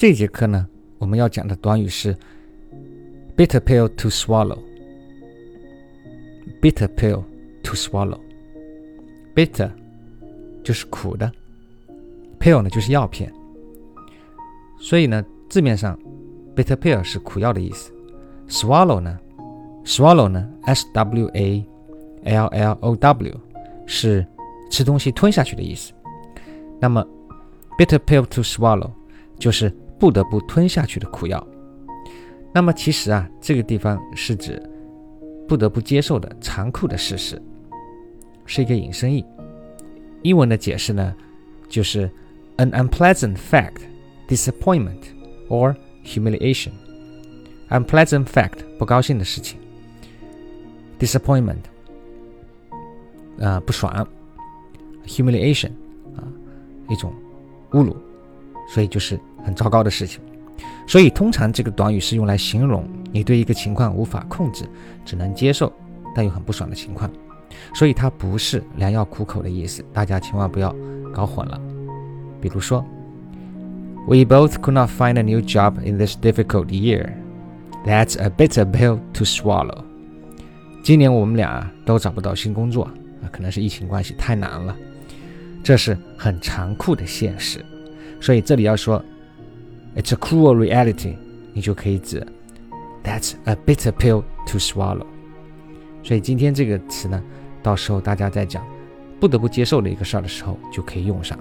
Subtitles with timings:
[0.00, 0.66] 这节课呢，
[0.96, 2.16] 我们要讲的短语是
[3.36, 4.58] bitter pill to swallow。
[6.62, 7.22] bitter pill
[7.62, 8.18] to swallow。
[9.34, 9.70] bitter
[10.64, 11.30] 就是苦的
[12.38, 13.30] ，pill 呢就是药片。
[14.78, 15.98] 所以呢，字面上
[16.56, 17.92] bitter pill 是苦药的意思
[18.48, 19.18] ，swallow 呢
[19.84, 21.62] ，swallow 呢，s w a
[22.24, 23.40] l l o w
[23.84, 24.26] 是
[24.70, 25.92] 吃东西吞下去的意思。
[26.80, 27.06] 那么
[27.76, 28.90] bitter pill to swallow
[29.38, 29.70] 就是
[30.00, 31.46] 不得不吞下去的苦药。
[32.52, 34.60] 那么其实啊，这个地方是指
[35.46, 37.40] 不得不接受的残酷的事实，
[38.46, 39.24] 是一个引申义。
[40.22, 41.14] 英文的解释呢，
[41.68, 42.10] 就是
[42.56, 43.82] an unpleasant fact,
[44.26, 45.02] disappointment
[45.48, 46.72] or humiliation.
[47.70, 49.58] unpleasant fact 不高兴的事情
[50.98, 51.62] ，disappointment
[53.40, 54.06] 啊不爽
[55.06, 55.70] ，humiliation
[56.16, 56.26] 啊
[56.88, 57.14] 一种
[57.70, 57.96] 侮辱，
[58.72, 60.20] 所以就是很糟糕的事情。
[60.86, 64.64] 所以通常这个短语是用来形容你对一个情况无法控制，
[65.04, 65.72] 只能接受
[66.14, 67.10] 但又很不爽的情况。
[67.74, 70.74] 所以它不是良药苦口的意思，大家千万不要
[71.12, 71.60] 搞混了。
[72.40, 72.84] 比如说
[74.06, 77.12] ，We both could not find a new job in this difficult year.
[77.84, 79.84] That's a bitter pill to swallow.
[80.82, 84.76] 今年我们俩都找不到新工作啊，可能是疫情关系太难了，
[85.62, 87.64] 这是很残酷的现实。
[88.20, 89.02] 所以这里要说
[89.96, 91.16] ，It's a cruel reality，
[91.54, 92.26] 你就可以指
[93.02, 95.06] That's a bitter pill to swallow。
[96.02, 97.22] 所以今天这个词呢，
[97.62, 98.64] 到时候大家在讲
[99.18, 101.38] 不得不接受的一个事儿的时候，就可以用上。